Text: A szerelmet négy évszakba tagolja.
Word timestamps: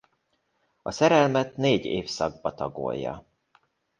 A 0.81 0.91
szerelmet 0.91 1.55
négy 1.57 1.85
évszakba 1.85 2.53
tagolja. 2.53 3.25